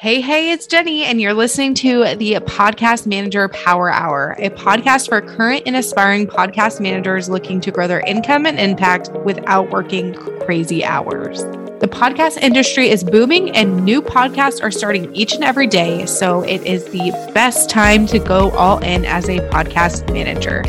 Hey, 0.00 0.20
hey, 0.20 0.52
it's 0.52 0.68
Jenny, 0.68 1.02
and 1.02 1.20
you're 1.20 1.34
listening 1.34 1.74
to 1.74 2.14
the 2.14 2.34
Podcast 2.34 3.04
Manager 3.04 3.48
Power 3.48 3.90
Hour, 3.90 4.36
a 4.38 4.48
podcast 4.50 5.08
for 5.08 5.20
current 5.20 5.64
and 5.66 5.74
aspiring 5.74 6.28
podcast 6.28 6.80
managers 6.80 7.28
looking 7.28 7.60
to 7.62 7.72
grow 7.72 7.88
their 7.88 7.98
income 8.06 8.46
and 8.46 8.60
impact 8.60 9.10
without 9.24 9.70
working 9.70 10.14
crazy 10.14 10.84
hours. 10.84 11.42
The 11.80 11.88
podcast 11.90 12.38
industry 12.38 12.90
is 12.90 13.02
booming, 13.02 13.50
and 13.56 13.84
new 13.84 14.00
podcasts 14.00 14.62
are 14.62 14.70
starting 14.70 15.12
each 15.16 15.34
and 15.34 15.42
every 15.42 15.66
day. 15.66 16.06
So 16.06 16.42
it 16.42 16.64
is 16.64 16.84
the 16.84 17.10
best 17.34 17.68
time 17.68 18.06
to 18.06 18.20
go 18.20 18.52
all 18.52 18.78
in 18.78 19.04
as 19.04 19.28
a 19.28 19.40
podcast 19.50 20.12
manager. 20.12 20.62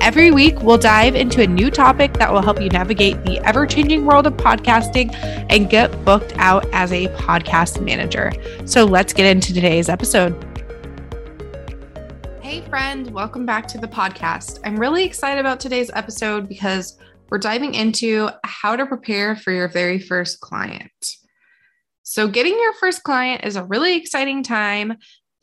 Every 0.00 0.30
week, 0.30 0.62
we'll 0.62 0.78
dive 0.78 1.16
into 1.16 1.42
a 1.42 1.46
new 1.46 1.70
topic 1.70 2.14
that 2.14 2.32
will 2.32 2.40
help 2.40 2.62
you 2.62 2.68
navigate 2.68 3.24
the 3.24 3.40
ever 3.40 3.66
changing 3.66 4.06
world 4.06 4.28
of 4.28 4.34
podcasting 4.34 5.12
and 5.50 5.68
get 5.68 6.04
booked 6.04 6.32
out 6.36 6.64
as 6.72 6.92
a 6.92 7.08
podcast 7.08 7.84
manager. 7.84 8.32
So 8.64 8.84
let's 8.84 9.12
get 9.12 9.26
into 9.26 9.52
today's 9.52 9.88
episode. 9.88 10.32
Hey, 12.40 12.62
friend, 12.62 13.10
welcome 13.10 13.44
back 13.44 13.66
to 13.68 13.78
the 13.78 13.88
podcast. 13.88 14.60
I'm 14.64 14.76
really 14.76 15.04
excited 15.04 15.40
about 15.40 15.58
today's 15.58 15.90
episode 15.92 16.48
because 16.48 16.96
we're 17.28 17.38
diving 17.38 17.74
into 17.74 18.30
how 18.44 18.76
to 18.76 18.86
prepare 18.86 19.34
for 19.34 19.52
your 19.52 19.68
very 19.68 19.98
first 19.98 20.40
client. 20.40 21.16
So, 22.04 22.28
getting 22.28 22.54
your 22.54 22.72
first 22.74 23.02
client 23.02 23.44
is 23.44 23.56
a 23.56 23.64
really 23.64 23.96
exciting 23.96 24.42
time 24.44 24.96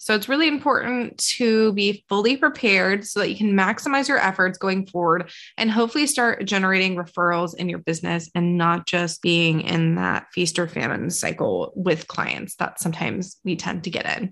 so 0.06 0.14
it's 0.14 0.30
really 0.30 0.48
important 0.48 1.18
to 1.18 1.74
be 1.74 2.06
fully 2.08 2.38
prepared 2.38 3.08
so 3.08 3.22
that 3.22 3.30
you 3.32 3.36
can 3.36 3.54
maximize 3.54 4.08
your 4.08 4.20
efforts 4.20 4.60
going 4.60 4.86
forward 4.86 5.32
and 5.58 5.72
hopefully 5.72 6.06
start 6.06 6.46
generating 6.46 6.96
referrals 6.96 7.56
in 7.56 7.70
your 7.70 7.80
business 7.80 8.30
and 8.36 8.56
not 8.56 8.86
just 8.86 9.24
being 9.24 9.62
in 9.62 9.96
that 9.96 10.28
feast 10.32 10.60
or 10.60 10.68
famine 10.68 11.10
cycle 11.10 11.74
with 11.76 12.08
clients 12.08 12.54
that 12.58 12.80
sometimes 12.80 13.38
we 13.44 13.56
tend 13.56 13.84
to 13.84 13.90
get 13.90 14.06
in. 14.16 14.32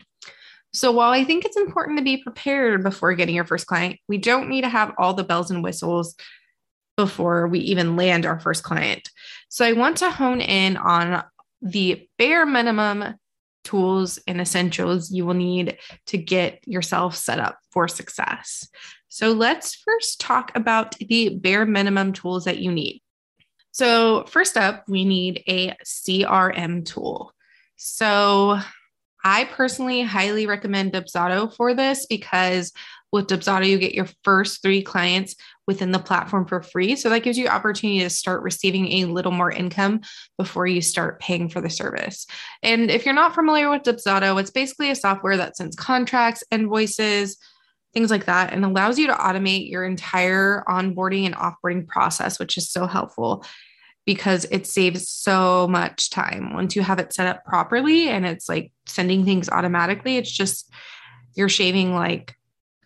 So 0.73 0.91
while 0.91 1.09
I 1.09 1.23
think 1.23 1.44
it's 1.44 1.58
important 1.58 1.98
to 1.98 2.03
be 2.03 2.22
prepared 2.22 2.83
before 2.83 3.16
getting 3.16 3.33
your 3.33 3.44
first 3.44 3.66
client, 3.66 4.00
we 4.08 4.20
don't 4.20 4.50
need 4.50 4.61
to 4.61 4.70
have 4.70 4.94
all 5.00 5.16
the 5.16 5.23
bells 5.23 5.50
and 5.50 5.64
whistles 5.64 6.14
before 6.98 7.48
we 7.48 7.58
even 7.61 7.95
land 7.95 8.28
our 8.28 8.39
first 8.39 8.61
client. 8.61 9.09
So 9.50 9.66
I 9.66 9.73
want 9.73 9.98
to 9.98 10.11
hone 10.11 10.39
in 10.39 10.78
on 10.78 11.23
the 11.64 12.08
bare 12.20 12.45
minimum 12.45 13.16
tools 13.64 14.19
and 14.28 14.42
essentials 14.42 15.11
you 15.11 15.25
will 15.25 15.33
need 15.33 15.78
to 16.08 16.17
get 16.17 16.59
yourself 16.67 17.16
set 17.16 17.39
up 17.39 17.58
for 17.72 17.88
success. 17.88 18.67
So, 19.08 19.31
let's 19.31 19.75
first 19.75 20.20
talk 20.20 20.52
about 20.55 20.97
the 20.97 21.38
bare 21.38 21.66
minimum 21.66 22.14
tools 22.14 22.45
that 22.45 22.59
you 22.59 22.72
need. 22.72 23.02
So, 23.72 24.25
first 24.25 24.58
up, 24.58 24.83
we 24.88 25.05
need 25.05 25.44
a 25.47 25.75
CRM 25.86 26.86
tool. 26.86 27.33
So, 27.75 28.59
I 29.23 29.45
personally 29.45 30.02
highly 30.02 30.45
recommend 30.45 30.92
Dubsado 30.92 31.55
for 31.55 31.73
this 31.73 32.05
because 32.05 32.73
with 33.11 33.27
Dubsado, 33.27 33.67
you 33.67 33.77
get 33.77 33.94
your 33.94 34.09
first 34.23 34.61
three 34.61 34.81
clients 34.81 35.36
within 35.67 35.92
the 35.92 36.00
platform 36.00 36.45
for 36.45 36.61
free. 36.61 36.95
So 36.95 37.09
that 37.09 37.23
gives 37.23 37.38
you 37.38 37.47
opportunity 37.47 38.00
to 38.00 38.09
start 38.09 38.44
receiving 38.44 38.92
a 38.92 39.06
little 39.06 39.31
more 39.31 39.52
income 39.52 40.02
before 40.38 40.67
you 40.67 40.81
start 40.81 41.20
paying 41.20 41.50
for 41.50 41.61
the 41.61 41.70
service. 41.70 42.28
And 42.61 42.92
if 42.92 43.05
you're 43.05 43.14
not 43.14 43.36
familiar 43.36 43.70
with 43.70 43.83
Dubsado, 43.83 44.39
it's 44.39 44.52
basically 44.52 44.89
a 44.89 44.95
software 44.95 45.38
that 45.38 45.55
sends 45.55 45.75
contracts, 45.75 46.44
invoices, 46.52 47.38
things 47.94 48.11
like 48.11 48.25
that, 48.25 48.52
and 48.52 48.66
allows 48.66 48.97
you 49.00 49.08
to 49.08 49.14
automate 49.14 49.70
your 49.70 49.86
entire 49.86 50.64
onboarding 50.67 51.25
and 51.25 51.36
offboarding 51.36 51.88
process, 51.88 52.39
which 52.39 52.58
is 52.58 52.70
so 52.70 52.88
helpful 52.88 53.45
because 54.05 54.45
it 54.52 54.67
saves 54.67 55.08
so 55.08 55.67
much 55.67 56.09
time 56.09 56.53
once 56.53 56.75
you 56.75 56.81
have 56.81 57.00
it 57.00 57.14
set 57.14 57.27
up 57.27 57.45
properly 57.45 58.09
and 58.09 58.25
it's 58.25 58.50
like 58.50 58.72
sending 58.86 59.23
things 59.23 59.48
automatically. 59.50 60.17
It's 60.17 60.31
just 60.31 60.70
you're 61.36 61.50
shaving 61.50 61.95
like 61.95 62.36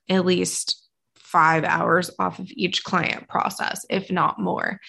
at 0.10 0.26
least 0.26 0.87
five 1.28 1.64
hours 1.64 2.10
off 2.20 2.40
of 2.40 2.50
each 2.52 2.84
client 2.84 3.28
process, 3.28 3.86
if 3.90 4.10
not 4.10 4.40
more. 4.40 4.80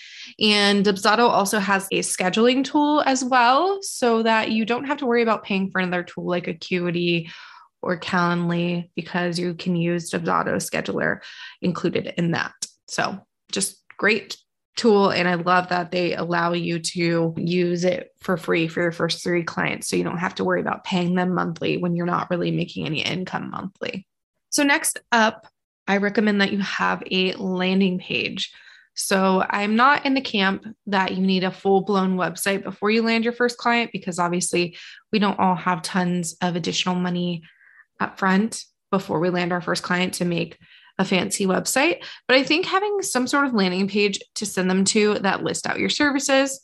And 0.40 0.84
Dubsado 0.84 1.28
also 1.28 1.58
has 1.58 1.86
a 1.90 2.00
scheduling 2.00 2.64
tool 2.64 3.02
as 3.06 3.24
well, 3.24 3.80
so 3.82 4.22
that 4.22 4.52
you 4.52 4.64
don't 4.64 4.84
have 4.84 4.98
to 4.98 5.06
worry 5.06 5.22
about 5.22 5.44
paying 5.44 5.70
for 5.70 5.80
another 5.80 6.04
tool 6.04 6.26
like 6.26 6.46
Acuity 6.46 7.30
or 7.82 7.98
Calendly 7.98 8.90
because 8.94 9.38
you 9.38 9.54
can 9.54 9.76
use 9.76 10.10
Dubsado 10.10 10.56
scheduler 10.56 11.20
included 11.60 12.14
in 12.16 12.32
that. 12.32 12.54
So 12.86 13.18
just 13.50 13.82
great 13.96 14.36
tool 14.76 15.10
and 15.10 15.26
i 15.26 15.34
love 15.34 15.70
that 15.70 15.90
they 15.90 16.14
allow 16.14 16.52
you 16.52 16.78
to 16.78 17.34
use 17.36 17.84
it 17.84 18.10
for 18.20 18.36
free 18.36 18.68
for 18.68 18.80
your 18.80 18.92
first 18.92 19.24
three 19.24 19.42
clients 19.42 19.88
so 19.88 19.96
you 19.96 20.04
don't 20.04 20.18
have 20.18 20.36
to 20.36 20.44
worry 20.44 20.60
about 20.60 20.84
paying 20.84 21.16
them 21.16 21.34
monthly 21.34 21.78
when 21.78 21.96
you're 21.96 22.06
not 22.06 22.30
really 22.30 22.52
making 22.52 22.86
any 22.86 23.00
income 23.00 23.50
monthly 23.50 24.06
so, 24.50 24.62
next 24.62 25.00
up, 25.12 25.46
I 25.88 25.96
recommend 25.96 26.40
that 26.40 26.52
you 26.52 26.58
have 26.58 27.02
a 27.10 27.32
landing 27.34 27.98
page. 27.98 28.52
So, 28.94 29.44
I'm 29.48 29.76
not 29.76 30.06
in 30.06 30.14
the 30.14 30.20
camp 30.20 30.64
that 30.86 31.16
you 31.16 31.24
need 31.24 31.44
a 31.44 31.50
full 31.50 31.82
blown 31.82 32.16
website 32.16 32.62
before 32.62 32.90
you 32.90 33.02
land 33.02 33.24
your 33.24 33.32
first 33.32 33.56
client 33.56 33.90
because 33.92 34.18
obviously 34.18 34.76
we 35.12 35.18
don't 35.18 35.38
all 35.38 35.54
have 35.54 35.82
tons 35.82 36.36
of 36.42 36.56
additional 36.56 36.94
money 36.94 37.42
up 38.00 38.18
front 38.18 38.64
before 38.90 39.20
we 39.20 39.30
land 39.30 39.52
our 39.52 39.60
first 39.60 39.82
client 39.82 40.14
to 40.14 40.24
make 40.24 40.58
a 40.98 41.04
fancy 41.04 41.46
website. 41.46 42.02
But 42.26 42.36
I 42.36 42.42
think 42.42 42.66
having 42.66 43.02
some 43.02 43.26
sort 43.26 43.46
of 43.46 43.54
landing 43.54 43.88
page 43.88 44.20
to 44.36 44.46
send 44.46 44.70
them 44.70 44.84
to 44.86 45.14
that 45.20 45.42
list 45.42 45.66
out 45.66 45.78
your 45.78 45.90
services 45.90 46.60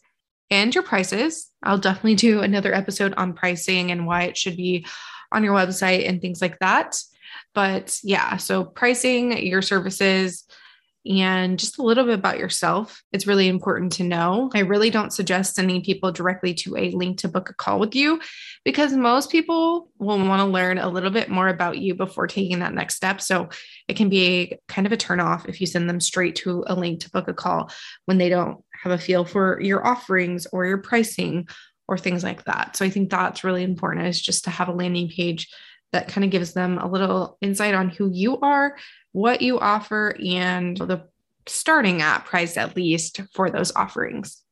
and 0.51 0.75
your 0.75 0.85
prices. 0.85 1.51
I'll 1.63 1.79
definitely 1.79 2.17
do 2.17 2.41
another 2.41 2.75
episode 2.75 3.15
on 3.17 3.33
pricing 3.33 3.91
and 3.91 4.07
why 4.07 4.25
it 4.25 4.37
should 4.37 4.57
be 4.57 4.87
on 5.33 5.43
your 5.43 5.55
website 5.55 6.09
and 6.09 6.21
things 6.21 6.43
like 6.43 6.59
that. 6.59 6.97
But 7.55 7.99
yeah, 8.03 8.37
so 8.37 8.65
pricing 8.65 9.47
your 9.47 9.63
services 9.63 10.45
and 11.07 11.59
just 11.59 11.79
a 11.79 11.83
little 11.83 12.05
bit 12.05 12.15
about 12.15 12.39
yourself. 12.39 13.03
It's 13.13 13.27
really 13.27 13.49
important 13.49 13.93
to 13.95 14.05
know. 14.05 14.51
I 14.55 14.61
really 14.61 14.89
don't 14.89 15.13
suggest 15.13 15.55
sending 15.55 15.83
people 15.83 16.13
directly 16.13 16.55
to 16.55 16.77
a 16.77 16.91
link 16.93 17.19
to 17.19 17.29
book 17.29 17.51
a 17.51 17.55
call 17.55 17.79
with 17.79 17.95
you 17.95 18.21
because 18.65 18.95
most 18.95 19.31
people 19.31 19.91
will 19.99 20.19
want 20.19 20.41
to 20.41 20.47
learn 20.47 20.79
a 20.79 20.89
little 20.89 21.11
bit 21.11 21.29
more 21.29 21.49
about 21.49 21.79
you 21.79 21.95
before 21.95 22.27
taking 22.27 22.61
that 22.61 22.73
next 22.73 22.97
step. 22.97 23.21
So 23.21 23.51
it 23.87 23.97
can 23.97 24.09
be 24.09 24.57
kind 24.67 24.87
of 24.87 24.93
a 24.93 24.97
turnoff 24.97 25.47
if 25.47 25.61
you 25.61 25.67
send 25.67 25.89
them 25.91 26.01
straight 26.01 26.37
to 26.37 26.65
a 26.67 26.75
link 26.75 27.01
to 27.01 27.11
book 27.11 27.29
a 27.29 27.35
call 27.35 27.71
when 28.07 28.17
they 28.17 28.31
don't 28.31 28.65
have 28.83 28.93
a 28.93 28.99
feel 28.99 29.27
for 29.27 29.61
your 29.61 29.87
offerings 29.87 30.47
or 30.53 30.65
your 30.65 30.79
pricing 30.79 31.47
or 31.87 31.99
things 31.99 32.25
like 32.25 32.45
that. 32.45 32.77
So 32.77 32.85
I 32.85 32.89
think 32.89 33.11
that's 33.11 33.45
really 33.45 33.63
important 33.63 34.07
is 34.07 34.21
just 34.21 34.45
to 34.45 34.51
have 34.51 34.69
a 34.69 34.73
landing 34.73 35.11
page 35.11 35.49
that 35.95 36.09
kind 36.09 36.25
of 36.25 36.31
gives 36.31 36.53
them 36.53 36.79
a 36.79 36.87
little 36.87 37.39
insight 37.41 37.75
on 37.75 37.89
who 37.89 38.11
you 38.13 38.39
are, 38.41 38.77
what 39.13 39.41
you 39.43 39.59
offer, 39.59 40.17
and 40.25 40.77
the 40.77 41.09
starting 41.47 42.03
at 42.03 42.25
price 42.25 42.57
at 42.57 42.77
least 42.77 43.21
for 43.33 43.51
those 43.51 43.75
offerings. 43.75 44.43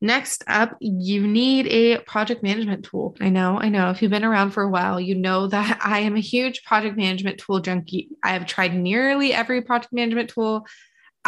Next 0.00 0.44
up, 0.46 0.76
you 0.80 1.26
need 1.26 1.66
a 1.66 1.98
project 1.98 2.42
management 2.42 2.84
tool. 2.84 3.16
I 3.20 3.30
know, 3.30 3.58
I 3.58 3.68
know. 3.68 3.90
If 3.90 4.00
you've 4.00 4.12
been 4.12 4.24
around 4.24 4.52
for 4.52 4.62
a 4.62 4.70
while, 4.70 5.00
you 5.00 5.14
know 5.14 5.46
that 5.48 5.80
I 5.84 6.00
am 6.00 6.16
a 6.16 6.20
huge 6.20 6.64
project 6.64 6.96
management 6.96 7.38
tool 7.38 7.60
junkie. 7.60 8.08
I 8.22 8.30
have 8.30 8.46
tried 8.46 8.74
nearly 8.74 9.32
every 9.32 9.62
project 9.62 9.92
management 9.92 10.30
tool 10.30 10.66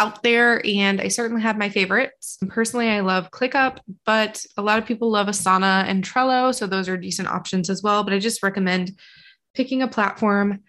out 0.00 0.22
there, 0.22 0.64
and 0.66 0.98
I 0.98 1.08
certainly 1.08 1.42
have 1.42 1.58
my 1.58 1.68
favorites. 1.68 2.38
Personally, 2.48 2.88
I 2.88 3.00
love 3.00 3.30
ClickUp, 3.30 3.80
but 4.06 4.42
a 4.56 4.62
lot 4.62 4.78
of 4.78 4.86
people 4.86 5.10
love 5.10 5.26
Asana 5.26 5.84
and 5.84 6.02
Trello. 6.02 6.54
So 6.54 6.66
those 6.66 6.88
are 6.88 6.96
decent 6.96 7.28
options 7.28 7.68
as 7.68 7.82
well. 7.82 8.02
But 8.02 8.14
I 8.14 8.18
just 8.18 8.42
recommend 8.42 8.98
picking 9.54 9.82
a 9.82 9.88
platform 9.88 10.60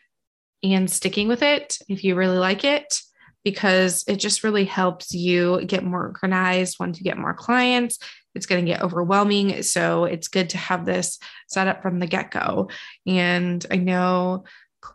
and 0.64 0.92
sticking 0.92 1.30
with 1.30 1.44
it 1.44 1.78
if 1.88 2.04
you 2.04 2.16
really 2.16 2.38
like 2.38 2.66
it, 2.66 3.00
because 3.46 4.04
it 4.06 4.18
just 4.18 4.44
really 4.44 4.66
helps 4.66 5.14
you 5.14 5.64
get 5.66 5.86
more 5.86 6.08
organized 6.08 6.76
once 6.78 7.00
you 7.00 7.06
get 7.06 7.18
more 7.18 7.34
clients. 7.34 8.00
It's 8.36 8.46
going 8.46 8.66
to 8.66 8.72
get 8.72 8.82
overwhelming. 8.82 9.64
So 9.64 10.04
it's 10.04 10.28
good 10.28 10.50
to 10.50 10.58
have 10.58 10.86
this 10.86 11.20
set 11.48 11.70
up 11.70 11.82
from 11.82 12.00
the 12.00 12.08
get 12.08 12.32
go. 12.32 12.70
And 13.08 13.66
I 13.72 13.78
know 13.78 14.44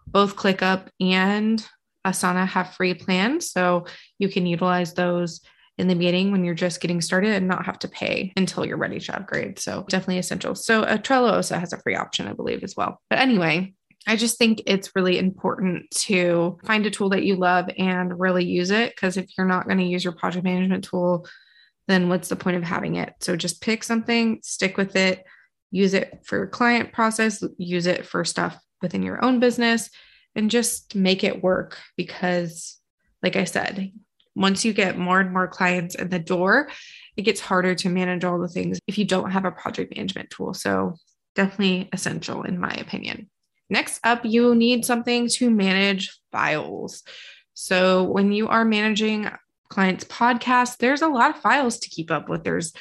both 0.07 0.37
ClickUp 0.37 0.89
and 1.01 1.67
Asana 2.07 2.47
have 2.47 2.75
free 2.75 2.95
plans. 2.95 3.51
So 3.51 3.87
you 4.19 4.29
can 4.29 4.47
utilize 4.47 4.95
those 4.95 5.41
in 5.79 5.89
the 5.89 5.95
beginning 5.95 6.33
when 6.33 6.45
you're 6.45 6.55
just 6.55 6.81
getting 6.81 7.01
started 7.01 7.33
and 7.33 7.49
not 7.49 7.67
have 7.67 7.79
to 7.81 7.89
pay 7.89 8.33
until 8.37 8.65
you're 8.65 8.79
ready 8.79 8.99
to 8.99 9.17
upgrade. 9.17 9.59
So 9.59 9.85
definitely 9.89 10.19
essential. 10.19 10.55
So 10.55 10.83
a 10.83 10.87
uh, 10.87 10.97
Trello 10.97 11.33
also 11.33 11.59
has 11.59 11.73
a 11.73 11.79
free 11.79 11.97
option, 11.97 12.29
I 12.29 12.33
believe, 12.33 12.63
as 12.63 12.75
well. 12.77 13.03
But 13.11 13.19
anyway, 13.19 13.75
I 14.07 14.17
just 14.17 14.39
think 14.39 14.63
it's 14.67 14.95
really 14.95 15.19
important 15.19 15.91
to 15.91 16.59
find 16.65 16.87
a 16.87 16.91
tool 16.91 17.11
that 17.11 17.25
you 17.25 17.37
love 17.37 17.69
and 17.77 18.19
really 18.19 18.45
use 18.45 18.71
it. 18.71 18.95
Because 18.95 19.17
if 19.17 19.27
you're 19.37 19.47
not 19.47 19.67
going 19.67 19.79
to 19.79 19.85
use 19.85 20.05
your 20.05 20.15
project 20.15 20.45
management 20.45 20.85
tool, 20.85 21.27
then 21.89 22.09
what's 22.09 22.29
the 22.29 22.37
point 22.37 22.57
of 22.57 22.63
having 22.63 22.97
it? 22.97 23.15
So 23.21 23.37
just 23.37 23.61
pick 23.61 23.85
something, 23.85 24.41
stick 24.43 24.77
with 24.77 24.97
it, 24.97 25.25
use 25.71 25.93
it 25.93 26.21
for 26.25 26.37
your 26.37 26.47
client 26.47 26.93
process, 26.93 27.43
use 27.59 27.87
it 27.87 28.07
for 28.07 28.25
stuff 28.25 28.59
within 28.81 29.03
your 29.03 29.25
own 29.25 29.41
business, 29.41 29.91
and 30.37 30.51
just 30.51 30.95
make 30.95 31.25
it 31.25 31.43
work 31.43 31.79
because 31.97 32.79
like 33.23 33.37
i 33.37 33.45
said 33.45 33.93
once 34.35 34.65
you 34.65 34.73
get 34.73 34.99
more 34.99 35.19
and 35.19 35.33
more 35.33 35.49
clients 35.49 35.95
in 35.95 36.11
the 36.11 36.19
door 36.19 36.69
it 37.17 37.23
gets 37.23 37.41
harder 37.41 37.75
to 37.75 37.89
manage 37.89 38.25
all 38.25 38.39
the 38.39 38.49
things 38.49 38.79
if 38.87 38.99
you 38.99 39.05
don't 39.05 39.31
have 39.31 39.45
a 39.45 39.51
project 39.51 39.97
management 39.97 40.31
tool 40.31 40.53
so 40.55 40.95
definitely 41.37 41.89
essential 41.93 42.43
in 42.43 42.59
my 42.59 42.73
opinion. 42.73 43.31
Next 43.71 44.01
up, 44.03 44.25
you 44.25 44.55
need 44.55 44.85
something 44.85 45.29
to 45.35 45.51
manage 45.51 46.19
files. 46.33 47.05
So 47.55 48.05
when 48.05 48.33
you 48.33 48.49
are 48.49 48.65
managing 48.65 49.31
clients' 49.69 50.05
podcasts, 50.05 50.79
there's 50.79 51.03
a 51.03 51.09
lot 51.09 51.31
of 51.31 51.43
files 51.43 51.79
to 51.81 51.89
keep 51.89 52.11
up 52.11 52.29
with. 52.29 52.43
There's 52.43 52.73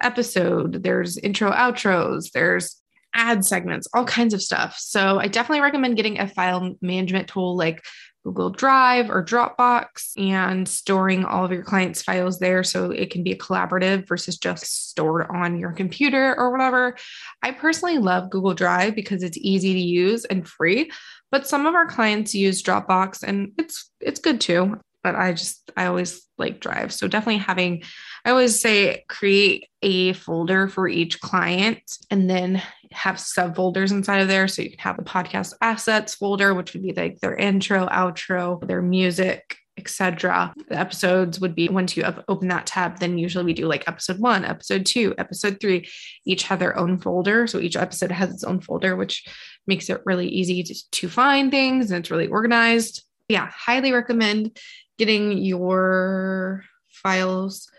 episode, 0.00 0.82
there's 0.82 1.16
intro, 1.18 1.50
outros, 1.50 2.32
there's 2.32 2.80
ad 3.16 3.44
segments, 3.44 3.88
all 3.94 4.04
kinds 4.04 4.34
of 4.34 4.42
stuff. 4.42 4.76
So 4.78 5.18
I 5.18 5.26
definitely 5.26 5.62
recommend 5.62 5.96
getting 5.96 6.20
a 6.20 6.28
file 6.28 6.76
management 6.80 7.28
tool 7.28 7.56
like 7.56 7.84
Google 8.26 8.50
Drive 8.50 9.08
or 9.08 9.24
Dropbox 9.24 10.20
and 10.20 10.68
storing 10.68 11.24
all 11.24 11.44
of 11.44 11.52
your 11.52 11.62
clients' 11.62 12.02
files 12.02 12.40
there 12.40 12.64
so 12.64 12.90
it 12.90 13.10
can 13.10 13.22
be 13.22 13.30
a 13.30 13.38
collaborative 13.38 14.08
versus 14.08 14.36
just 14.36 14.88
stored 14.90 15.28
on 15.30 15.58
your 15.58 15.72
computer 15.72 16.34
or 16.36 16.50
whatever. 16.50 16.96
I 17.42 17.52
personally 17.52 17.98
love 17.98 18.30
Google 18.30 18.54
Drive 18.54 18.96
because 18.96 19.22
it's 19.22 19.38
easy 19.38 19.74
to 19.74 19.80
use 19.80 20.24
and 20.24 20.46
free, 20.46 20.90
but 21.30 21.46
some 21.46 21.66
of 21.66 21.74
our 21.76 21.86
clients 21.86 22.34
use 22.34 22.62
Dropbox 22.62 23.22
and 23.22 23.52
it's 23.58 23.90
it's 24.00 24.20
good 24.20 24.40
too 24.40 24.80
but 25.06 25.14
I 25.14 25.34
just, 25.34 25.70
I 25.76 25.86
always 25.86 26.26
like 26.36 26.58
Drive. 26.58 26.92
So 26.92 27.06
definitely 27.06 27.38
having, 27.38 27.84
I 28.24 28.30
always 28.30 28.60
say 28.60 29.04
create 29.08 29.68
a 29.80 30.14
folder 30.14 30.66
for 30.66 30.88
each 30.88 31.20
client 31.20 31.80
and 32.10 32.28
then 32.28 32.60
have 32.90 33.18
subfolders 33.18 33.92
inside 33.92 34.18
of 34.18 34.26
there. 34.26 34.48
So 34.48 34.62
you 34.62 34.70
can 34.70 34.80
have 34.80 34.96
the 34.96 35.04
podcast 35.04 35.54
assets 35.62 36.16
folder, 36.16 36.54
which 36.54 36.72
would 36.72 36.82
be 36.82 36.92
like 36.92 37.20
their 37.20 37.36
intro, 37.36 37.86
outro, 37.86 38.66
their 38.66 38.82
music, 38.82 39.58
etc. 39.78 40.52
The 40.68 40.76
episodes 40.76 41.38
would 41.38 41.54
be 41.54 41.68
once 41.68 41.96
you 41.96 42.02
open 42.26 42.48
that 42.48 42.66
tab, 42.66 42.98
then 42.98 43.16
usually 43.16 43.44
we 43.44 43.54
do 43.54 43.68
like 43.68 43.86
episode 43.86 44.18
one, 44.18 44.44
episode 44.44 44.86
two, 44.86 45.14
episode 45.18 45.58
three, 45.60 45.88
each 46.24 46.42
have 46.42 46.58
their 46.58 46.76
own 46.76 46.98
folder. 46.98 47.46
So 47.46 47.60
each 47.60 47.76
episode 47.76 48.10
has 48.10 48.30
its 48.30 48.42
own 48.42 48.60
folder, 48.60 48.96
which 48.96 49.24
makes 49.68 49.88
it 49.88 50.02
really 50.04 50.26
easy 50.26 50.64
to, 50.64 50.90
to 50.90 51.08
find 51.08 51.52
things 51.52 51.92
and 51.92 52.00
it's 52.00 52.10
really 52.10 52.26
organized. 52.26 53.04
Yeah, 53.28 53.48
highly 53.52 53.92
recommend 53.92 54.56
getting 54.98 55.38
your 55.38 56.64
files 56.88 57.70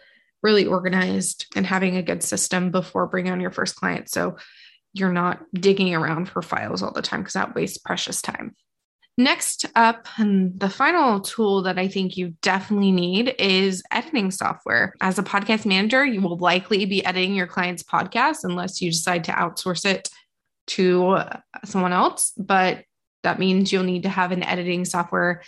really 0.43 0.65
organized 0.65 1.47
and 1.55 1.65
having 1.65 1.97
a 1.97 2.03
good 2.03 2.23
system 2.23 2.71
before 2.71 3.07
bringing 3.07 3.31
on 3.31 3.41
your 3.41 3.51
first 3.51 3.75
client. 3.75 4.09
So 4.09 4.37
you're 4.93 5.11
not 5.11 5.43
digging 5.53 5.93
around 5.93 6.29
for 6.29 6.41
files 6.41 6.81
all 6.81 6.91
the 6.91 7.01
time 7.01 7.21
because 7.21 7.33
that 7.33 7.55
wastes 7.55 7.77
precious 7.77 8.21
time. 8.21 8.55
Next 9.19 9.65
up, 9.75 10.07
and 10.19 10.59
the 10.59 10.69
final 10.69 11.19
tool 11.19 11.63
that 11.63 11.79
I 11.79 11.87
think 11.87 12.17
you 12.17 12.35
definitely 12.43 12.91
need 12.91 13.33
is 13.39 13.81
editing 13.91 14.29
software. 14.29 14.93
As 15.01 15.17
a 15.17 15.23
podcast 15.23 15.65
manager, 15.65 16.05
you 16.05 16.21
will 16.21 16.37
likely 16.37 16.85
be 16.85 17.03
editing 17.03 17.33
your 17.33 17.47
client's 17.47 17.81
podcast 17.81 18.43
unless 18.43 18.79
you 18.79 18.91
decide 18.91 19.23
to 19.23 19.31
outsource 19.31 19.85
it 19.85 20.09
to 20.67 21.19
someone 21.65 21.93
else. 21.93 22.31
But 22.37 22.83
that 23.23 23.39
means 23.39 23.71
you'll 23.71 23.83
need 23.83 24.03
to 24.03 24.09
have 24.09 24.31
an 24.31 24.43
editing 24.43 24.85
software 24.85 25.41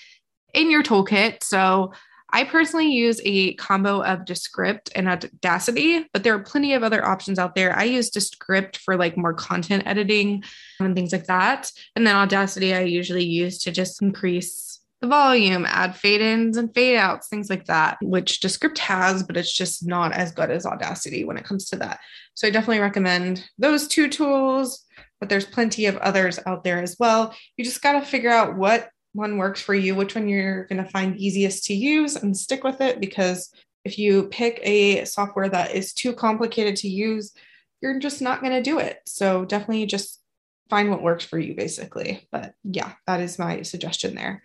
in 0.54 0.72
your 0.72 0.84
toolkit. 0.84 1.44
So 1.44 1.94
I 2.32 2.44
personally 2.44 2.92
use 2.92 3.20
a 3.24 3.54
combo 3.56 4.04
of 4.04 4.26
Descript 4.26 4.92
and 4.96 5.10
Audacity, 5.10 6.06
but 6.14 6.24
there 6.24 6.36
are 6.36 6.44
plenty 6.44 6.74
of 6.74 6.84
other 6.84 7.04
options 7.04 7.40
out 7.40 7.56
there. 7.56 7.76
I 7.76 7.86
use 7.86 8.10
Descript 8.10 8.78
for 8.78 8.96
like 8.96 9.18
more 9.18 9.34
content 9.34 9.84
editing 9.88 10.44
and 10.80 10.96
things 10.96 11.12
like 11.12 11.26
that. 11.26 11.72
And 11.96 12.06
then 12.06 12.16
Audacity, 12.16 12.76
I 12.76 12.82
usually 12.82 13.26
use 13.26 13.58
to 13.60 13.72
just 13.72 14.02
increase 14.02 14.80
the 15.02 15.08
volume, 15.08 15.66
add 15.66 15.96
fade 15.96 16.22
ins 16.22 16.58
and 16.58 16.74
fade 16.74 16.98
outs, 16.98 17.30
things 17.30 17.50
like 17.50 17.66
that, 17.66 17.98
which 18.02 18.42
Descript 18.42 18.78
has, 18.80 19.24
but 19.24 19.38
it's 19.38 19.56
just 19.56 19.88
not 19.88 20.12
as 20.12 20.32
good 20.32 20.52
as 20.52 20.66
Audacity 20.66 21.24
when 21.24 21.38
it 21.38 21.46
comes 21.46 21.66
to 21.70 21.78
that. 21.78 22.00
So 22.36 22.48
I 22.48 22.52
definitely 22.52 22.80
recommend 22.80 23.50
those 23.58 23.88
two 23.88 24.08
tools, 24.08 24.86
but 25.20 25.30
there's 25.30 25.46
plenty 25.46 25.86
of 25.86 25.98
others 25.98 26.38
out 26.46 26.64
there 26.64 26.82
as 26.82 26.98
well. 27.00 27.34
You 27.58 27.66
just 27.66 27.82
got 27.82 27.94
to 27.94 28.06
figure 28.06 28.30
out 28.30 28.58
what 28.58 28.90
one 29.14 29.38
works 29.38 29.62
for 29.62 29.74
you, 29.74 29.96
which 29.96 30.16
one 30.16 30.28
you're 30.28 30.66
going 30.66 30.84
to 30.84 30.90
find 30.90 31.18
easiest 31.18 31.66
to 31.66 31.74
use 31.74 32.16
and 32.16 32.36
stick 32.36 32.64
with 32.64 32.82
it. 32.82 33.00
Because 33.00 33.52
if 33.86 33.98
you 33.98 34.28
pick 34.28 34.60
a 34.64 35.06
software 35.06 35.50
that 35.50 35.74
is 35.74 35.94
too 35.94 36.14
complicated 36.14 36.76
to 36.78 36.88
use, 36.88 37.34
you're 37.82 38.00
just 38.00 38.22
not 38.22 38.42
going 38.42 38.54
to 38.54 38.62
do 38.62 38.80
it. 38.80 39.00
So 39.06 39.46
definitely 39.46 39.86
just 39.86 40.22
find 40.70 40.90
what 40.90 41.02
works 41.02 41.26
for 41.26 41.40
you, 41.40 41.56
basically. 41.56 42.28
But 42.32 42.54
yeah, 42.64 42.94
that 43.08 43.20
is 43.20 43.40
my 43.40 43.64
suggestion 43.64 44.16
there. 44.16 44.44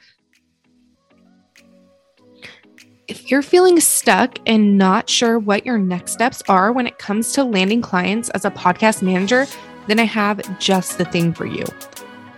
If 3.06 3.30
you're 3.30 3.42
feeling 3.42 3.80
stuck 3.80 4.38
and 4.46 4.78
not 4.78 5.10
sure 5.10 5.38
what 5.38 5.66
your 5.66 5.76
next 5.76 6.12
steps 6.12 6.42
are 6.48 6.72
when 6.72 6.86
it 6.86 6.98
comes 6.98 7.32
to 7.32 7.44
landing 7.44 7.82
clients 7.82 8.30
as 8.30 8.46
a 8.46 8.50
podcast 8.50 9.02
manager, 9.02 9.46
then 9.88 10.00
I 10.00 10.04
have 10.04 10.58
just 10.58 10.96
the 10.96 11.04
thing 11.04 11.34
for 11.34 11.44
you 11.44 11.66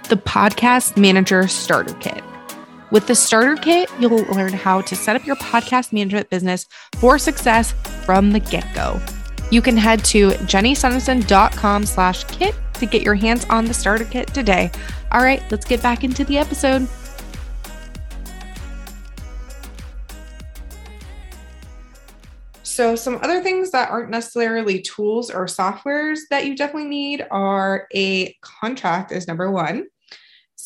the 0.06 0.16
Podcast 0.16 0.96
Manager 0.96 1.48
Starter 1.48 1.94
Kit. 1.94 2.22
With 2.90 3.06
the 3.06 3.14
Starter 3.14 3.56
Kit, 3.56 3.90
you'll 3.98 4.24
learn 4.26 4.52
how 4.52 4.80
to 4.82 4.94
set 4.94 5.16
up 5.16 5.26
your 5.26 5.36
podcast 5.36 5.92
management 5.92 6.30
business 6.30 6.66
for 6.98 7.18
success 7.18 7.72
from 8.04 8.30
the 8.30 8.40
get-go. 8.40 9.00
You 9.50 9.62
can 9.62 9.76
head 9.76 10.04
to 10.06 10.30
jennysuneson.com 10.30 11.86
slash 11.86 12.24
kit 12.24 12.54
to 12.74 12.86
get 12.86 13.02
your 13.02 13.14
hands 13.14 13.44
on 13.46 13.64
the 13.64 13.74
starter 13.74 14.04
kit 14.04 14.32
today. 14.34 14.70
All 15.12 15.22
right, 15.22 15.42
let's 15.50 15.64
get 15.64 15.82
back 15.82 16.04
into 16.04 16.24
the 16.24 16.38
episode. 16.38 16.88
So, 22.62 22.94
some 22.94 23.18
other 23.22 23.42
things 23.42 23.70
that 23.70 23.88
aren't 23.90 24.10
necessarily 24.10 24.82
tools 24.82 25.30
or 25.30 25.46
softwares 25.46 26.18
that 26.28 26.44
you 26.44 26.54
definitely 26.54 26.90
need 26.90 27.26
are 27.30 27.88
a 27.94 28.36
contract, 28.42 29.12
is 29.12 29.26
number 29.26 29.50
one. 29.50 29.86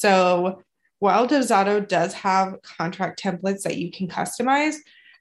So 0.01 0.63
while 0.99 1.29
Dubsado 1.29 1.87
does 1.87 2.15
have 2.15 2.63
contract 2.63 3.23
templates 3.23 3.63
that 3.63 3.77
you 3.77 3.91
can 3.91 4.09
customize, 4.09 4.77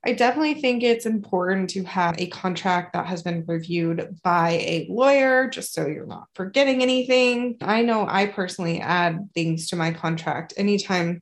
I 0.06 0.14
definitely 0.14 0.54
think 0.54 0.82
it's 0.82 1.06
important 1.06 1.70
to 1.72 1.84
have 1.84 2.16
a 2.18 2.28
contract 2.28 2.94
that 2.94 3.06
has 3.06 3.22
been 3.22 3.44
reviewed 3.46 4.18
by 4.24 4.52
a 4.52 4.88
lawyer 4.90 5.50
just 5.50 5.74
so 5.74 5.86
you're 5.86 6.06
not 6.06 6.28
forgetting 6.34 6.82
anything. 6.82 7.58
I 7.60 7.82
know 7.82 8.08
I 8.08 8.28
personally 8.28 8.80
add 8.80 9.30
things 9.34 9.68
to 9.70 9.76
my 9.76 9.92
contract 9.92 10.54
anytime 10.56 11.22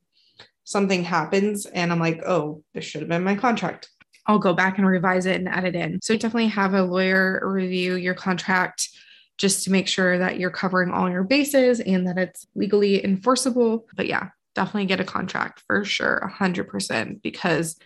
something 0.62 1.02
happens 1.02 1.66
and 1.66 1.90
I'm 1.90 1.98
like, 1.98 2.22
oh, 2.24 2.62
this 2.74 2.84
should 2.84 3.00
have 3.00 3.08
been 3.08 3.24
my 3.24 3.34
contract. 3.34 3.88
I'll 4.28 4.38
go 4.38 4.54
back 4.54 4.78
and 4.78 4.86
revise 4.86 5.26
it 5.26 5.36
and 5.36 5.48
add 5.48 5.64
it 5.64 5.74
in. 5.74 6.00
So 6.00 6.14
definitely 6.14 6.48
have 6.48 6.74
a 6.74 6.82
lawyer 6.82 7.40
review 7.42 7.96
your 7.96 8.14
contract 8.14 8.88
just 9.38 9.64
to 9.64 9.72
make 9.72 9.88
sure 9.88 10.18
that 10.18 10.38
you're 10.38 10.50
covering 10.50 10.90
all 10.90 11.08
your 11.08 11.24
bases 11.24 11.80
and 11.80 12.06
that 12.06 12.18
it's 12.18 12.46
legally 12.54 13.04
enforceable. 13.04 13.86
But 13.96 14.06
yeah, 14.06 14.30
definitely 14.54 14.86
get 14.86 15.00
a 15.00 15.04
contract 15.04 15.62
for 15.66 15.84
sure, 15.84 16.30
100%, 16.38 17.22
because 17.22 17.78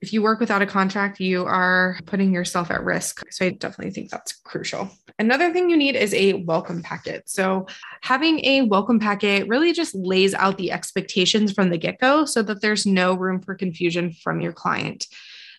if 0.00 0.12
you 0.12 0.22
work 0.22 0.38
without 0.38 0.62
a 0.62 0.66
contract, 0.66 1.18
you 1.18 1.46
are 1.46 1.98
putting 2.04 2.32
yourself 2.32 2.70
at 2.70 2.84
risk. 2.84 3.22
So 3.30 3.46
I 3.46 3.50
definitely 3.50 3.92
think 3.92 4.10
that's 4.10 4.32
crucial. 4.32 4.90
Another 5.18 5.50
thing 5.52 5.70
you 5.70 5.76
need 5.76 5.96
is 5.96 6.12
a 6.12 6.34
welcome 6.34 6.82
packet. 6.82 7.28
So 7.28 7.66
having 8.02 8.44
a 8.44 8.62
welcome 8.62 9.00
packet 9.00 9.48
really 9.48 9.72
just 9.72 9.94
lays 9.94 10.34
out 10.34 10.58
the 10.58 10.72
expectations 10.72 11.52
from 11.52 11.70
the 11.70 11.78
get 11.78 12.00
go 12.00 12.26
so 12.26 12.42
that 12.42 12.60
there's 12.60 12.84
no 12.84 13.14
room 13.14 13.40
for 13.40 13.54
confusion 13.54 14.12
from 14.12 14.40
your 14.40 14.52
client. 14.52 15.06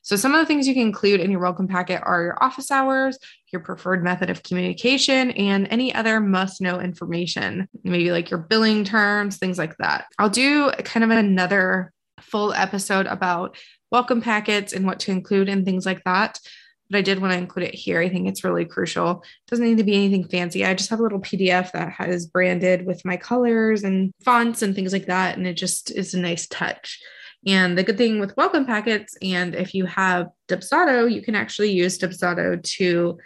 So, 0.05 0.15
some 0.15 0.35
of 0.35 0.39
the 0.39 0.45
things 0.45 0.67
you 0.67 0.75
can 0.75 0.83
include 0.83 1.19
in 1.19 1.31
your 1.31 1.39
welcome 1.39 1.67
packet 1.67 2.00
are 2.03 2.21
your 2.21 2.43
office 2.43 2.69
hours, 2.69 3.17
your 3.51 3.62
preferred 3.62 4.03
method 4.03 4.29
of 4.29 4.43
communication, 4.43 5.31
and 5.31 5.67
any 5.71 5.95
other 5.95 6.19
must 6.19 6.62
know 6.62 6.79
information, 6.79 7.67
maybe 7.83 8.12
like 8.12 8.29
your 8.29 8.38
billing 8.38 8.83
terms, 8.83 9.38
things 9.38 9.57
like 9.57 9.75
that. 9.77 10.05
I'll 10.19 10.29
do 10.29 10.69
kind 10.83 11.03
of 11.03 11.09
another 11.09 11.91
full 12.21 12.53
episode 12.53 13.07
about 13.07 13.57
welcome 13.89 14.21
packets 14.21 14.74
and 14.74 14.85
what 14.85 15.00
to 15.00 15.12
include 15.12 15.50
and 15.50 15.65
things 15.65 15.88
like 15.88 16.03
that. 16.03 16.39
But 16.91 17.00
I 17.00 17.01
did 17.01 17.19
want 17.19 17.33
to 17.33 17.39
include 17.39 17.69
it 17.69 17.74
here. 17.74 18.00
I 18.00 18.07
think 18.07 18.27
it's 18.27 18.43
really 18.43 18.65
crucial. 18.65 19.24
It 19.24 19.50
doesn't 19.50 19.65
need 19.65 19.79
to 19.79 19.83
be 19.83 19.95
anything 19.95 20.27
fancy. 20.27 20.63
I 20.63 20.75
just 20.75 20.91
have 20.91 21.00
a 21.00 21.03
little 21.03 21.19
PDF 21.19 21.71
that 21.71 21.93
has 21.93 22.27
branded 22.27 22.85
with 22.85 23.03
my 23.05 23.17
colors 23.17 23.83
and 23.83 24.13
fonts 24.24 24.62
and 24.62 24.75
things 24.75 24.93
like 24.93 25.07
that. 25.07 25.35
And 25.35 25.47
it 25.47 25.55
just 25.55 25.89
is 25.89 26.13
a 26.13 26.19
nice 26.19 26.45
touch. 26.45 27.01
And 27.45 27.77
the 27.77 27.83
good 27.83 27.97
thing 27.97 28.19
with 28.19 28.35
welcome 28.37 28.65
packets, 28.65 29.15
and 29.21 29.53
if 29.53 29.75
you 29.75 29.85
have 29.85 30.29
Dubsado, 30.47 31.11
you 31.11 31.21
can 31.21 31.35
actually 31.35 31.71
use 31.71 31.99
Dubsado 31.99 32.61
to 32.77 33.19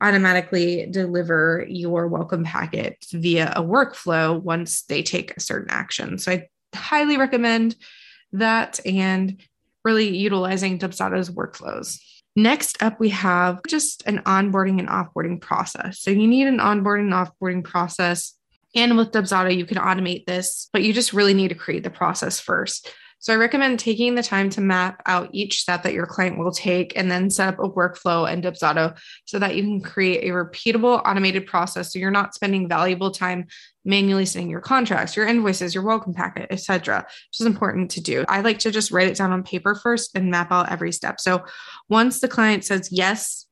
automatically 0.00 0.86
deliver 0.90 1.64
your 1.68 2.08
welcome 2.08 2.42
packet 2.44 3.04
via 3.12 3.52
a 3.54 3.62
workflow 3.62 4.40
once 4.40 4.82
they 4.82 5.02
take 5.02 5.36
a 5.36 5.40
certain 5.40 5.70
action. 5.70 6.18
So 6.18 6.32
I 6.32 6.48
highly 6.74 7.16
recommend 7.16 7.76
that 8.32 8.80
and 8.86 9.40
really 9.84 10.16
utilizing 10.16 10.78
Dubsado's 10.78 11.30
workflows. 11.30 12.00
Next 12.36 12.82
up, 12.82 12.98
we 12.98 13.10
have 13.10 13.60
just 13.68 14.02
an 14.06 14.18
onboarding 14.20 14.78
and 14.78 14.88
offboarding 14.88 15.40
process. 15.40 16.00
So 16.00 16.10
you 16.10 16.26
need 16.26 16.46
an 16.46 16.58
onboarding 16.58 17.12
and 17.12 17.28
offboarding 17.28 17.64
process. 17.64 18.34
And 18.74 18.96
with 18.96 19.10
Dubsado, 19.10 19.54
you 19.54 19.66
can 19.66 19.78
automate 19.78 20.26
this, 20.26 20.68
but 20.72 20.82
you 20.82 20.92
just 20.92 21.12
really 21.12 21.34
need 21.34 21.48
to 21.48 21.54
create 21.54 21.82
the 21.82 21.90
process 21.90 22.40
first. 22.40 22.92
So 23.20 23.34
I 23.34 23.36
recommend 23.36 23.78
taking 23.78 24.14
the 24.14 24.22
time 24.22 24.48
to 24.50 24.62
map 24.62 25.02
out 25.04 25.28
each 25.32 25.60
step 25.60 25.82
that 25.82 25.92
your 25.92 26.06
client 26.06 26.38
will 26.38 26.52
take 26.52 26.96
and 26.96 27.10
then 27.10 27.28
set 27.28 27.48
up 27.48 27.58
a 27.58 27.68
workflow 27.68 28.30
in 28.30 28.40
Dubsado 28.40 28.98
so 29.26 29.38
that 29.38 29.54
you 29.54 29.62
can 29.62 29.82
create 29.82 30.24
a 30.24 30.32
repeatable 30.32 31.02
automated 31.04 31.46
process 31.46 31.92
so 31.92 31.98
you're 31.98 32.10
not 32.10 32.34
spending 32.34 32.66
valuable 32.66 33.10
time 33.10 33.46
manually 33.84 34.24
sending 34.24 34.50
your 34.50 34.62
contracts, 34.62 35.16
your 35.16 35.26
invoices, 35.26 35.74
your 35.74 35.84
welcome 35.84 36.14
packet, 36.14 36.46
etc. 36.48 37.04
which 37.06 37.40
is 37.40 37.46
important 37.46 37.90
to 37.90 38.00
do. 38.00 38.24
I 38.26 38.40
like 38.40 38.58
to 38.60 38.70
just 38.70 38.90
write 38.90 39.08
it 39.08 39.16
down 39.16 39.32
on 39.32 39.42
paper 39.42 39.74
first 39.74 40.16
and 40.16 40.30
map 40.30 40.50
out 40.50 40.72
every 40.72 40.90
step. 40.90 41.20
So 41.20 41.44
once 41.90 42.20
the 42.20 42.28
client 42.28 42.64
says 42.64 42.88
yes, 42.90 43.44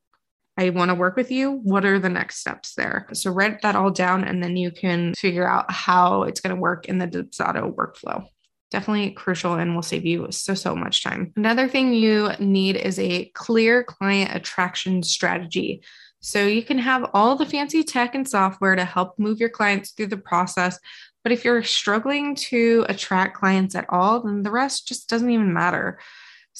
I 0.57 0.71
want 0.71 0.89
to 0.89 0.95
work 0.95 1.15
with 1.15 1.31
you. 1.31 1.61
What 1.63 1.85
are 1.85 1.99
the 1.99 2.09
next 2.09 2.39
steps 2.39 2.73
there? 2.75 3.07
So 3.13 3.31
write 3.31 3.61
that 3.63 3.77
all 3.77 3.91
down 3.91 4.25
and 4.25 4.43
then 4.43 4.57
you 4.57 4.71
can 4.71 5.13
figure 5.13 5.47
out 5.47 5.71
how 5.71 6.23
it's 6.23 6.41
going 6.41 6.57
to 6.57 6.61
work 6.61 6.87
in 6.87 6.97
the 6.97 7.07
Dubsado 7.07 7.73
workflow. 7.75 8.25
Definitely 8.71 9.13
crucial 9.13 9.55
and 9.55 9.75
will 9.75 9.83
save 9.83 10.05
you 10.05 10.29
so, 10.31 10.55
so 10.55 10.77
much 10.77 11.03
time. 11.03 11.33
Another 11.37 11.69
thing 11.69 11.95
you 11.95 12.31
need 12.39 12.77
is 12.77 12.99
a 12.99 13.27
clear 13.35 13.83
client 13.83 14.35
attraction 14.35 15.03
strategy. 15.03 15.83
So 16.21 16.47
you 16.47 16.63
can 16.63 16.79
have 16.79 17.11
all 17.15 17.37
the 17.37 17.47
fancy 17.47 17.83
tech 17.85 18.15
and 18.15 18.29
software 18.29 18.77
to 18.77 18.85
help 18.85 19.19
move 19.19 19.39
your 19.39 19.49
clients 19.49 19.93
through 19.93 20.09
the 20.09 20.17
process. 20.17 20.79
But 21.23 21.33
if 21.33 21.45
you're 21.45 21.63
struggling 21.63 22.35
to 22.37 22.85
attract 22.89 23.37
clients 23.37 23.75
at 23.75 23.87
all, 23.89 24.21
then 24.21 24.43
the 24.43 24.51
rest 24.51 24.89
just 24.89 25.09
doesn't 25.09 25.31
even 25.31 25.53
matter. 25.53 25.99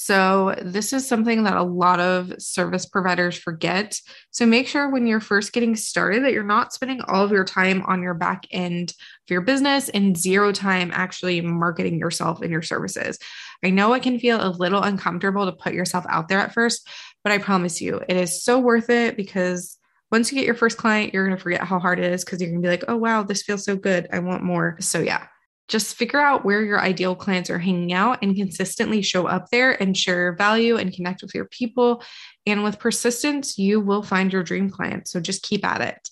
So, 0.01 0.55
this 0.63 0.93
is 0.93 1.09
something 1.09 1.43
that 1.43 1.57
a 1.57 1.63
lot 1.65 1.99
of 1.99 2.33
service 2.41 2.87
providers 2.87 3.37
forget. 3.37 4.01
So, 4.31 4.47
make 4.47 4.69
sure 4.69 4.89
when 4.89 5.09
you're 5.09 5.19
first 5.19 5.53
getting 5.53 5.75
started 5.75 6.23
that 6.23 6.33
you're 6.33 6.45
not 6.45 6.73
spending 6.73 7.01
all 7.09 7.25
of 7.25 7.33
your 7.33 7.45
time 7.45 7.83
on 7.83 8.01
your 8.01 8.15
back 8.15 8.47
end 8.53 8.91
of 8.91 9.31
your 9.31 9.41
business 9.41 9.89
and 9.89 10.17
zero 10.17 10.53
time 10.53 10.93
actually 10.95 11.41
marketing 11.41 11.99
yourself 11.99 12.43
and 12.43 12.53
your 12.53 12.63
services. 12.63 13.19
I 13.65 13.71
know 13.71 13.93
it 13.93 14.05
can 14.05 14.21
feel 14.21 14.41
a 14.41 14.55
little 14.55 14.85
uncomfortable 14.85 15.47
to 15.47 15.53
put 15.53 15.75
yourself 15.75 16.05
out 16.09 16.29
there 16.29 16.39
at 16.39 16.55
first, 16.55 16.89
but 17.25 17.33
I 17.33 17.39
promise 17.39 17.81
you, 17.81 18.01
it 18.09 18.17
is 18.17 18.45
so 18.45 18.61
worth 18.61 18.91
it 18.91 19.17
because 19.17 19.79
once 20.13 20.31
you 20.31 20.39
get 20.39 20.47
your 20.47 20.55
first 20.55 20.79
client, 20.79 21.13
you're 21.13 21.27
going 21.27 21.37
to 21.37 21.43
forget 21.43 21.65
how 21.65 21.81
hard 21.81 21.99
it 21.99 22.13
is 22.13 22.25
because 22.25 22.41
you're 22.41 22.51
going 22.51 22.63
to 22.63 22.67
be 22.67 22.71
like, 22.71 22.85
oh, 22.87 22.97
wow, 22.97 23.25
this 23.25 23.43
feels 23.43 23.65
so 23.65 23.75
good. 23.75 24.07
I 24.13 24.21
want 24.21 24.45
more. 24.45 24.77
So, 24.79 25.01
yeah, 25.01 25.27
just 25.69 25.97
figure 25.97 26.21
out 26.21 26.45
where 26.45 26.63
your 26.63 26.81
ideal 26.81 27.15
clients 27.15 27.51
are 27.51 27.59
hanging 27.59 27.93
out 27.93 28.19
and 28.23 28.35
consistently 28.35 29.03
show 29.03 29.27
up 29.27 29.51
there 29.51 29.81
and 29.81 29.97
share 29.97 30.19
your 30.23 30.37
value 30.37 30.77
and 30.77 30.95
connect 30.95 31.23
with 31.23 31.35
your 31.35 31.45
people. 31.45 32.03
And 32.47 32.65
with 32.65 32.79
persistence, 32.79 33.59
you 33.59 33.79
will 33.79 34.03
find 34.03 34.33
your 34.33 34.43
dream 34.43 34.71
client. 34.71 35.09
So 35.09 35.21
just 35.21 35.43
keep 35.43 35.65
at 35.65 35.83
it. 35.83 36.09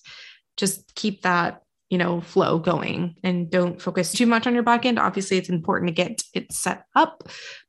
Just 0.57 0.93
keep 0.95 1.23
that, 1.23 1.63
you 1.89 1.97
know, 1.97 2.21
flow 2.21 2.59
going 2.59 3.15
and 3.23 3.49
don't 3.49 3.81
focus 3.81 4.11
too 4.11 4.27
much 4.27 4.45
on 4.45 4.53
your 4.53 4.63
back 4.63 4.85
end. 4.85 4.99
Obviously, 4.99 5.37
it's 5.37 5.49
important 5.49 5.89
to 5.89 5.93
get 5.93 6.21
it 6.35 6.51
set 6.51 6.83
up, 6.95 7.23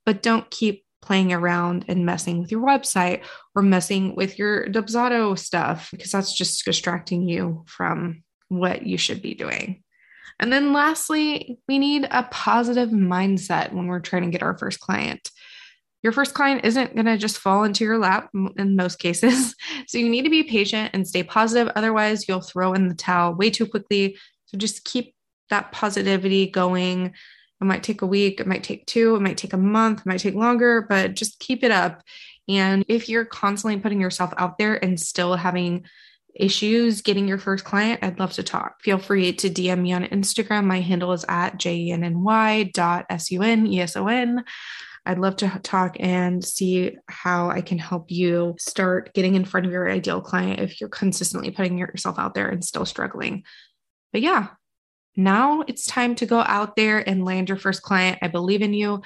but 0.05 0.23
don't 0.23 0.51
keep 0.51 0.85
playing 1.01 1.33
around 1.33 1.87
and 1.89 2.05
messing 2.05 2.41
with 2.41 2.51
your 2.51 2.61
website 2.61 3.23
or 3.55 3.63
messing 3.63 4.15
with 4.15 4.39
your 4.39 4.67
Dubsado 4.67 5.39
stuff 5.39 5.89
because 5.91 6.13
that's 6.13 6.37
just 6.37 6.65
distracting 6.65 7.27
you 7.27 7.65
from 7.67 8.23
what 8.49 8.85
you 8.85 8.99
should 8.99 9.23
be 9.23 9.35
doing. 9.35 9.83
And 10.41 10.53
then 10.53 10.73
lastly, 10.73 11.59
we 11.69 11.79
need 11.79 12.07
a 12.11 12.25
positive 12.25 12.91
mindset 12.91 13.73
when 13.73 13.87
we're 13.87 14.01
trying 14.01 14.25
to 14.25 14.31
get 14.31 14.43
our 14.43 14.57
first 14.57 14.81
client. 14.81 15.31
Your 16.03 16.13
first 16.13 16.35
client 16.35 16.65
isn't 16.65 16.95
going 16.95 17.07
to 17.07 17.19
just 17.19 17.39
fall 17.39 17.65
into 17.65 17.85
your 17.85 17.99
lap 17.99 18.31
in 18.57 18.77
most 18.77 18.99
cases. 18.99 19.55
So 19.87 19.97
you 19.97 20.11
need 20.11 20.25
to 20.25 20.31
be 20.31 20.43
patient 20.43 20.91
and 20.93 21.09
stay 21.09 21.23
positive. 21.23 21.73
Otherwise, 21.75 22.29
you'll 22.29 22.43
throw 22.43 22.75
in 22.75 22.89
the 22.89 22.95
towel 22.95 23.35
way 23.35 23.49
too 23.49 23.65
quickly. 23.65 24.19
So 24.45 24.59
just 24.59 24.85
keep 24.85 25.15
that 25.49 25.73
positivity 25.73 26.47
going. 26.51 27.07
It 27.07 27.65
might 27.65 27.83
take 27.83 28.03
a 28.03 28.07
week, 28.07 28.39
it 28.39 28.47
might 28.47 28.63
take 28.63 28.85
two, 28.85 29.17
it 29.17 29.21
might 29.21 29.39
take 29.39 29.55
a 29.55 29.59
month, 29.59 30.01
it 30.01 30.07
might 30.07 30.21
take 30.21 30.35
longer, 30.35 30.83
but 30.83 31.15
just 31.15 31.39
keep 31.39 31.65
it 31.65 31.71
up. 31.71 32.03
And 32.49 32.85
if 32.89 33.09
you're 33.09 33.25
constantly 33.25 33.81
putting 33.81 34.01
yourself 34.01 34.35
out 34.37 34.59
there 34.59 34.83
and 34.83 35.01
still 35.01 35.37
having 35.37 35.85
issues 36.39 37.03
getting 37.03 37.29
your 37.29 37.37
first 37.39 37.65
client, 37.65 38.01
I'd 38.03 38.19
love 38.19 38.33
to 38.33 38.43
talk. 38.43 38.83
Feel 38.83 38.99
free 38.99 39.33
to 39.35 39.51
DM 39.51 39.83
me 39.83 39.93
on 39.93 40.05
Instagram. 40.05 40.65
My 40.65 40.81
handle 40.81 41.13
is 41.13 41.27
at 41.29 41.59
jenny.suneson. 41.59 44.43
I'd 45.07 45.19
love 45.19 45.37
to 45.37 45.61
talk 45.63 45.97
and 45.99 46.45
see 46.45 46.97
how 47.09 47.51
I 47.51 47.63
can 47.63 47.79
help 47.79 48.11
you 48.11 48.57
start 48.59 49.15
getting 49.15 49.37
in 49.37 49.47
front 49.47 49.67
of 49.67 49.73
your 49.73 49.91
ideal 49.91 50.21
client 50.21 50.61
if 50.61 50.81
you're 50.81 50.91
consistently 50.91 51.51
putting 51.51 51.79
yourself 51.79 52.19
out 52.19 52.35
there 52.35 52.49
and 52.49 52.65
still 52.65 52.85
struggling. 52.85 53.45
But 54.13 54.21
yeah, 54.21 54.49
now 55.17 55.65
it's 55.67 55.87
time 55.87 56.15
to 56.17 56.27
go 56.27 56.41
out 56.41 56.77
there 56.77 57.09
and 57.09 57.25
land 57.25 57.49
your 57.49 57.59
first 57.59 57.83
client. 57.83 58.19
I 58.23 58.29
believe 58.29 58.63
in 58.63 58.75
you. 58.75 59.03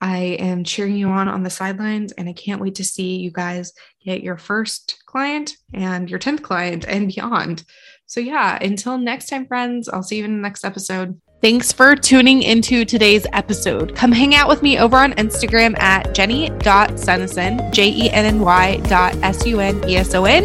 I 0.00 0.18
am 0.18 0.64
cheering 0.64 0.96
you 0.96 1.08
on 1.08 1.28
on 1.28 1.42
the 1.42 1.50
sidelines, 1.50 2.12
and 2.12 2.28
I 2.28 2.32
can't 2.32 2.60
wait 2.60 2.74
to 2.76 2.84
see 2.84 3.16
you 3.16 3.30
guys 3.30 3.72
get 4.04 4.22
your 4.22 4.36
first 4.36 5.02
client 5.06 5.56
and 5.72 6.10
your 6.10 6.18
10th 6.18 6.42
client 6.42 6.84
and 6.86 7.08
beyond. 7.08 7.64
So, 8.06 8.20
yeah, 8.20 8.58
until 8.62 8.98
next 8.98 9.28
time, 9.28 9.46
friends, 9.46 9.88
I'll 9.88 10.02
see 10.02 10.18
you 10.18 10.24
in 10.24 10.36
the 10.36 10.42
next 10.42 10.64
episode. 10.64 11.20
Thanks 11.40 11.72
for 11.72 11.94
tuning 11.94 12.42
into 12.42 12.84
today's 12.84 13.26
episode. 13.32 13.94
Come 13.94 14.12
hang 14.12 14.34
out 14.34 14.48
with 14.48 14.62
me 14.62 14.78
over 14.78 14.96
on 14.96 15.12
Instagram 15.14 15.78
at 15.78 16.14
jenny.suneson, 16.14 17.72
J 17.72 17.88
E 17.90 18.10
N 18.10 18.24
N 18.24 18.40
Y 18.40 18.76
dot 18.88 19.14
S 19.16 19.46
U 19.46 19.60
N 19.60 19.86
E 19.88 19.96
S 19.96 20.14
O 20.14 20.24
N, 20.24 20.44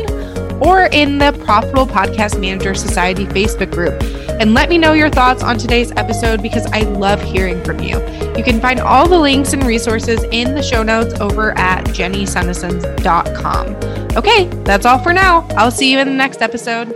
or 0.61 0.87
in 0.91 1.17
the 1.17 1.31
Profitable 1.45 1.87
Podcast 1.87 2.39
Manager 2.39 2.73
Society 2.73 3.25
Facebook 3.25 3.71
group 3.71 3.97
and 4.39 4.53
let 4.53 4.69
me 4.69 4.77
know 4.77 4.93
your 4.93 5.09
thoughts 5.09 5.43
on 5.43 5.57
today's 5.57 5.91
episode 5.93 6.41
because 6.41 6.65
I 6.67 6.81
love 6.81 7.21
hearing 7.21 7.61
from 7.63 7.79
you. 7.79 7.99
You 8.37 8.43
can 8.43 8.61
find 8.61 8.79
all 8.79 9.07
the 9.07 9.19
links 9.19 9.53
and 9.53 9.63
resources 9.63 10.23
in 10.31 10.55
the 10.55 10.63
show 10.63 10.83
notes 10.83 11.19
over 11.19 11.57
at 11.57 11.85
jennysuneson.com. 11.87 14.17
Okay, 14.17 14.45
that's 14.63 14.85
all 14.85 14.99
for 14.99 15.13
now. 15.13 15.45
I'll 15.51 15.71
see 15.71 15.91
you 15.91 15.99
in 15.99 16.07
the 16.07 16.13
next 16.13 16.41
episode. 16.41 16.95